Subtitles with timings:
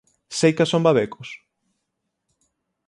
[0.39, 1.29] Seica son babecos?